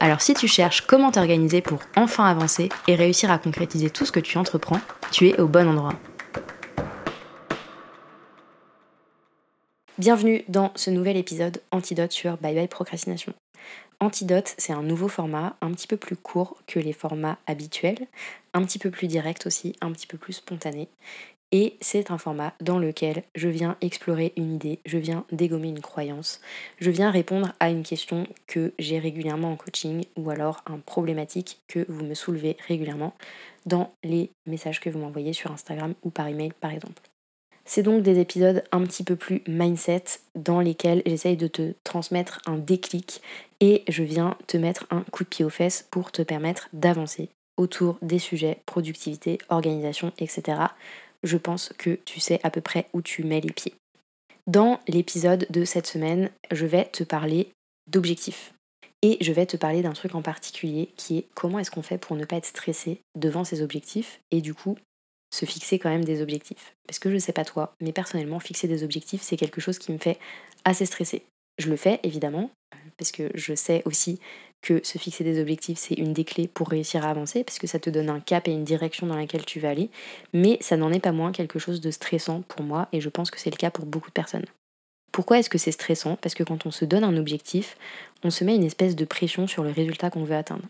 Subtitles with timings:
[0.00, 4.12] Alors si tu cherches comment t'organiser pour enfin avancer et réussir à concrétiser tout ce
[4.12, 4.80] que tu entreprends,
[5.10, 5.94] tu es au bon endroit.
[9.98, 13.34] Bienvenue dans ce nouvel épisode Antidote sur Bye Bye Procrastination.
[13.98, 18.06] Antidote, c'est un nouveau format un petit peu plus court que les formats habituels,
[18.54, 20.88] un petit peu plus direct aussi, un petit peu plus spontané.
[21.50, 25.80] Et c'est un format dans lequel je viens explorer une idée, je viens dégommer une
[25.80, 26.42] croyance,
[26.78, 31.62] je viens répondre à une question que j'ai régulièrement en coaching ou alors un problématique
[31.66, 33.14] que vous me soulevez régulièrement
[33.64, 37.00] dans les messages que vous m'envoyez sur Instagram ou par email par exemple.
[37.64, 42.40] C'est donc des épisodes un petit peu plus mindset dans lesquels j'essaye de te transmettre
[42.46, 43.22] un déclic
[43.60, 47.30] et je viens te mettre un coup de pied aux fesses pour te permettre d'avancer
[47.56, 50.68] autour des sujets productivité, organisation, etc
[51.22, 53.74] je pense que tu sais à peu près où tu mets les pieds.
[54.46, 57.50] Dans l'épisode de cette semaine, je vais te parler
[57.86, 58.54] d'objectifs.
[59.02, 61.98] Et je vais te parler d'un truc en particulier qui est comment est-ce qu'on fait
[61.98, 64.76] pour ne pas être stressé devant ses objectifs et du coup
[65.32, 66.74] se fixer quand même des objectifs.
[66.86, 69.92] Parce que je sais pas toi, mais personnellement, fixer des objectifs, c'est quelque chose qui
[69.92, 70.18] me fait
[70.64, 71.24] assez stresser.
[71.58, 72.50] Je le fais évidemment,
[72.98, 74.20] parce que je sais aussi
[74.60, 77.66] que se fixer des objectifs, c'est une des clés pour réussir à avancer, parce que
[77.66, 79.90] ça te donne un cap et une direction dans laquelle tu vas aller,
[80.32, 83.30] mais ça n'en est pas moins quelque chose de stressant pour moi, et je pense
[83.30, 84.46] que c'est le cas pour beaucoup de personnes.
[85.12, 86.16] Pourquoi est-ce que c'est stressant?
[86.16, 87.76] Parce que quand on se donne un objectif,
[88.22, 90.64] on se met une espèce de pression sur le résultat qu'on veut atteindre.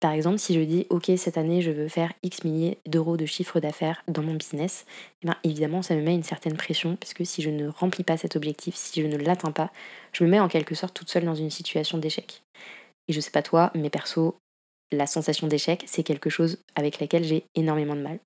[0.00, 3.26] Par exemple, si je dis OK, cette année, je veux faire X milliers d'euros de
[3.26, 4.84] chiffre d'affaires dans mon business,
[5.22, 8.04] eh bien, évidemment, ça me met une certaine pression parce que si je ne remplis
[8.04, 9.70] pas cet objectif, si je ne l'atteins pas,
[10.12, 12.42] je me mets en quelque sorte toute seule dans une situation d'échec.
[13.08, 14.36] Et je sais pas toi, mais perso,
[14.92, 18.18] la sensation d'échec, c'est quelque chose avec laquelle j'ai énormément de mal.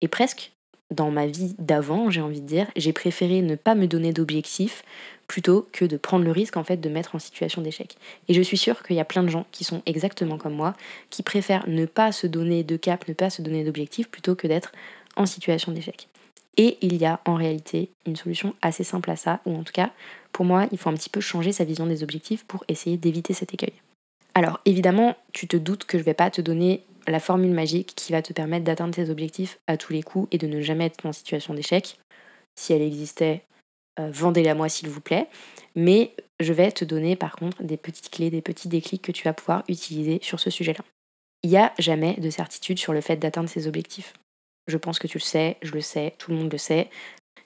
[0.00, 0.52] Et presque
[0.90, 4.82] dans ma vie d'avant, j'ai envie de dire, j'ai préféré ne pas me donner d'objectifs
[5.26, 7.96] plutôt que de prendre le risque en fait de mettre en situation d'échec.
[8.28, 10.74] Et je suis sûre qu'il y a plein de gens qui sont exactement comme moi,
[11.10, 14.46] qui préfèrent ne pas se donner de cap, ne pas se donner d'objectifs plutôt que
[14.46, 14.72] d'être
[15.16, 16.08] en situation d'échec.
[16.56, 19.72] Et il y a en réalité une solution assez simple à ça, ou en tout
[19.72, 19.90] cas,
[20.32, 23.34] pour moi, il faut un petit peu changer sa vision des objectifs pour essayer d'éviter
[23.34, 23.74] cet écueil.
[24.34, 28.12] Alors évidemment, tu te doutes que je vais pas te donner la formule magique qui
[28.12, 31.06] va te permettre d'atteindre tes objectifs à tous les coups et de ne jamais être
[31.06, 31.98] en situation d'échec.
[32.54, 33.44] Si elle existait,
[33.98, 35.28] euh, vendez-la moi s'il vous plaît.
[35.74, 39.24] Mais je vais te donner par contre des petites clés, des petits déclics que tu
[39.24, 40.84] vas pouvoir utiliser sur ce sujet-là.
[41.42, 44.12] Il n'y a jamais de certitude sur le fait d'atteindre ses objectifs.
[44.66, 46.90] Je pense que tu le sais, je le sais, tout le monde le sait.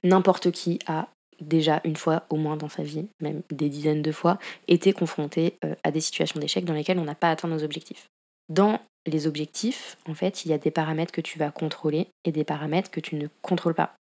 [0.02, 1.08] N'importe qui a
[1.40, 5.58] déjà une fois au moins dans sa vie, même des dizaines de fois, été confronté
[5.64, 8.08] euh, à des situations d'échec dans lesquelles on n'a pas atteint nos objectifs.
[8.48, 12.32] Dans les objectifs, en fait, il y a des paramètres que tu vas contrôler et
[12.32, 13.94] des paramètres que tu ne contrôles pas.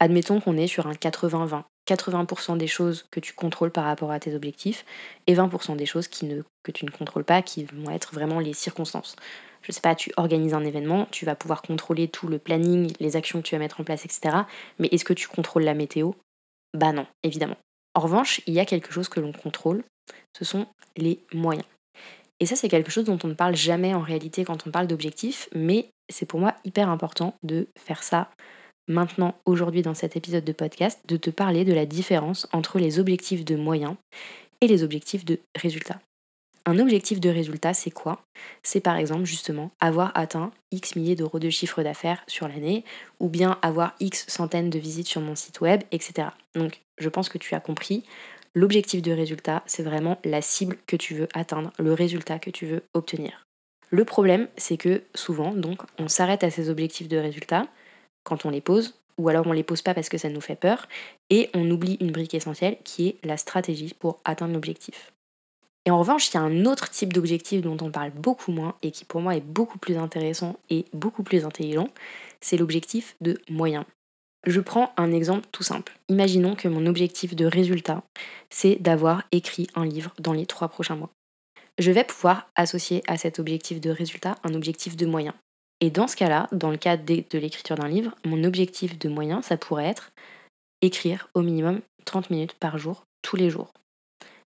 [0.00, 1.62] Admettons qu'on est sur un 80-20.
[1.86, 4.84] 80%, des choses que tu contrôles par rapport à tes objectifs
[5.26, 8.54] et 20% des choses ne, que tu ne contrôles pas, qui vont être vraiment les
[8.54, 9.16] circonstances.
[9.62, 13.16] Je sais pas, tu organises un événement, tu vas pouvoir contrôler tout le planning, les
[13.16, 14.36] actions que tu vas mettre en place, etc.
[14.78, 16.12] Mais est-ce que tu contrôles la météo?
[16.72, 17.56] Bah non, évidemment.
[17.94, 19.84] En revanche, il y a quelque chose que l'on contrôle,
[20.36, 20.66] ce sont
[20.96, 21.66] les moyens.
[22.40, 24.86] Et ça, c'est quelque chose dont on ne parle jamais en réalité quand on parle
[24.86, 28.30] d'objectifs, mais c'est pour moi hyper important de faire ça
[28.88, 32.98] maintenant, aujourd'hui, dans cet épisode de podcast, de te parler de la différence entre les
[32.98, 33.96] objectifs de moyens
[34.60, 36.00] et les objectifs de résultats.
[36.66, 38.22] Un objectif de résultat, c'est quoi?
[38.62, 42.84] C'est par exemple justement avoir atteint X milliers d'euros de chiffre d'affaires sur l'année,
[43.20, 46.28] ou bien avoir X centaines de visites sur mon site web, etc.
[46.54, 48.02] Donc je pense que tu as compris,
[48.54, 52.66] L'objectif de résultat, c'est vraiment la cible que tu veux atteindre, le résultat que tu
[52.66, 53.46] veux obtenir.
[53.90, 57.66] Le problème, c'est que souvent, donc, on s'arrête à ces objectifs de résultat
[58.22, 60.56] quand on les pose, ou alors on les pose pas parce que ça nous fait
[60.56, 60.88] peur,
[61.30, 65.12] et on oublie une brique essentielle qui est la stratégie pour atteindre l'objectif.
[65.84, 68.74] Et en revanche, il y a un autre type d'objectif dont on parle beaucoup moins
[68.82, 71.88] et qui pour moi est beaucoup plus intéressant et beaucoup plus intelligent,
[72.40, 73.84] c'est l'objectif de moyen.
[74.46, 75.96] Je prends un exemple tout simple.
[76.08, 78.02] Imaginons que mon objectif de résultat,
[78.50, 81.10] c'est d'avoir écrit un livre dans les trois prochains mois.
[81.78, 85.34] Je vais pouvoir associer à cet objectif de résultat un objectif de moyen.
[85.80, 89.42] Et dans ce cas-là, dans le cadre de l'écriture d'un livre, mon objectif de moyen,
[89.42, 90.12] ça pourrait être
[90.82, 93.72] écrire au minimum 30 minutes par jour, tous les jours.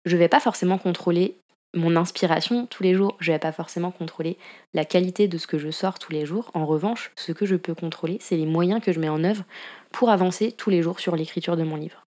[0.04, 1.36] Je ne vais pas forcément contrôler
[1.74, 3.16] mon inspiration tous les jours.
[3.20, 4.38] Je vais pas forcément contrôler
[4.74, 6.50] la qualité de ce que je sors tous les jours.
[6.54, 9.44] En revanche, ce que je peux contrôler, c'est les moyens que je mets en œuvre
[9.92, 12.04] pour avancer tous les jours sur l'écriture de mon livre.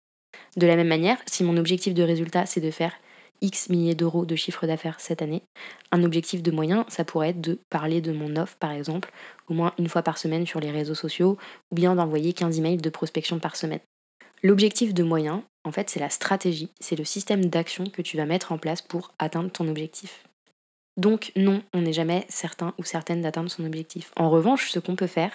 [0.56, 2.92] De la même manière, si mon objectif de résultat, c'est de faire
[3.42, 5.42] X milliers d'euros de chiffre d'affaires cette année,
[5.92, 9.12] un objectif de moyen, ça pourrait être de parler de mon offre, par exemple,
[9.48, 11.36] au moins une fois par semaine sur les réseaux sociaux,
[11.70, 13.80] ou bien d'envoyer 15 emails de prospection par semaine.
[14.42, 18.26] L'objectif de moyen, en fait, c'est la stratégie, c'est le système d'action que tu vas
[18.26, 20.24] mettre en place pour atteindre ton objectif.
[20.96, 24.12] Donc non, on n'est jamais certain ou certaine d'atteindre son objectif.
[24.16, 25.32] En revanche, ce qu'on peut faire,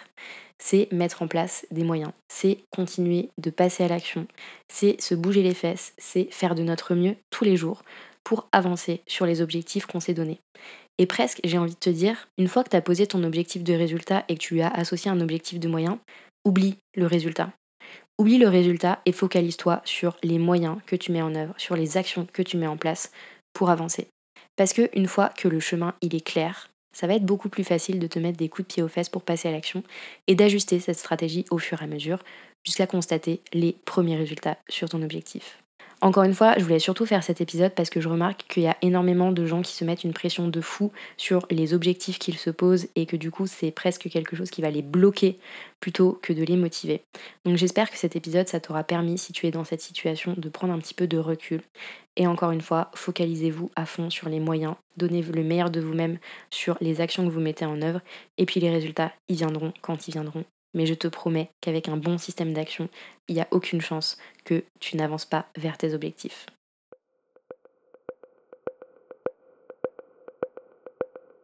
[0.61, 4.27] c'est mettre en place des moyens, c'est continuer de passer à l'action,
[4.71, 7.83] c'est se bouger les fesses, c'est faire de notre mieux tous les jours
[8.23, 10.39] pour avancer sur les objectifs qu'on s'est donnés.
[10.99, 13.63] Et presque, j'ai envie de te dire, une fois que tu as posé ton objectif
[13.63, 15.99] de résultat et que tu lui as associé un objectif de moyen,
[16.45, 17.51] oublie le résultat.
[18.19, 21.97] Oublie le résultat et focalise-toi sur les moyens que tu mets en œuvre, sur les
[21.97, 23.11] actions que tu mets en place
[23.53, 24.07] pour avancer.
[24.55, 27.99] Parce que une fois que le chemin est clair, ça va être beaucoup plus facile
[27.99, 29.83] de te mettre des coups de pied aux fesses pour passer à l'action
[30.27, 32.19] et d'ajuster cette stratégie au fur et à mesure
[32.63, 35.61] jusqu'à constater les premiers résultats sur ton objectif.
[36.03, 38.67] Encore une fois, je voulais surtout faire cet épisode parce que je remarque qu'il y
[38.67, 42.39] a énormément de gens qui se mettent une pression de fou sur les objectifs qu'ils
[42.39, 45.37] se posent et que du coup c'est presque quelque chose qui va les bloquer
[45.79, 47.03] plutôt que de les motiver.
[47.45, 50.49] Donc j'espère que cet épisode ça t'aura permis, si tu es dans cette situation, de
[50.49, 51.61] prendre un petit peu de recul.
[52.17, 56.17] Et encore une fois, focalisez-vous à fond sur les moyens, donnez le meilleur de vous-même
[56.49, 58.01] sur les actions que vous mettez en œuvre
[58.39, 61.97] et puis les résultats, ils viendront quand ils viendront mais je te promets qu'avec un
[61.97, 62.89] bon système d'action,
[63.27, 66.45] il n'y a aucune chance que tu n'avances pas vers tes objectifs.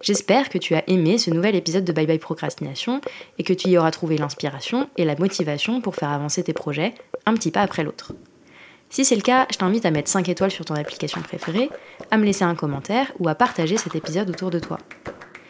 [0.01, 3.01] J'espère que tu as aimé ce nouvel épisode de Bye Bye Procrastination
[3.39, 6.93] et que tu y auras trouvé l'inspiration et la motivation pour faire avancer tes projets
[7.25, 8.13] un petit pas après l'autre.
[8.89, 11.69] Si c'est le cas, je t'invite à mettre 5 étoiles sur ton application préférée,
[12.09, 14.77] à me laisser un commentaire ou à partager cet épisode autour de toi.